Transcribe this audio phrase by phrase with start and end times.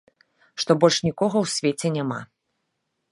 [0.61, 2.17] Што больш нікога ў свеце няма.